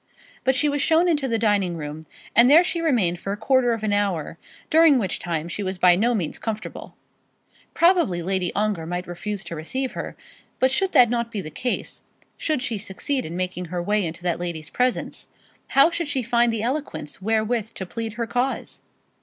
But 0.43 0.55
she 0.55 0.67
was 0.67 0.81
shown 0.81 1.07
into 1.07 1.27
the 1.27 1.37
dining 1.37 1.77
room, 1.77 2.07
and 2.35 2.49
there 2.49 2.63
she 2.63 2.81
remained 2.81 3.19
for 3.19 3.31
a 3.33 3.37
quarter 3.37 3.71
of 3.71 3.83
an 3.83 3.93
hour, 3.93 4.39
during 4.71 4.97
which 4.97 5.19
time 5.19 5.47
she 5.47 5.61
was 5.61 5.77
by 5.77 5.95
no 5.95 6.15
means 6.15 6.39
comfortable. 6.39 6.95
Probably 7.75 8.23
Lady 8.23 8.51
Ongar 8.55 8.87
might 8.87 9.05
refuse 9.05 9.43
to 9.43 9.55
receive 9.55 9.91
her; 9.91 10.17
but 10.57 10.71
should 10.71 10.93
that 10.93 11.11
not 11.11 11.29
be 11.29 11.39
the 11.39 11.51
case, 11.51 12.01
should 12.35 12.63
she 12.63 12.79
succeed 12.79 13.27
in 13.27 13.37
making 13.37 13.65
her 13.65 13.79
way 13.79 14.03
into 14.03 14.23
that 14.23 14.39
lady's 14.39 14.71
presence, 14.71 15.27
how 15.67 15.91
should 15.91 16.07
she 16.07 16.23
find 16.23 16.51
the 16.51 16.63
eloquence 16.63 17.21
wherewith 17.21 17.75
to 17.75 17.85
plead 17.85 18.13
her 18.13 18.25
cause? 18.25 18.81